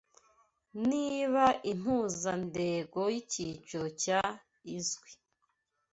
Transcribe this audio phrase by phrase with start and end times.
[0.89, 4.21] niba impuzandengo yicyiciro cya
[4.75, 5.11] izwi